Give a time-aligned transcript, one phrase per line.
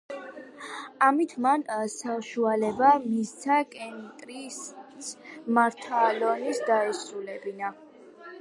[1.07, 1.65] ამით, მან
[1.95, 4.59] საშუალება მისცა კეტრინს,
[5.59, 7.75] მარათონი დაესრულებინა.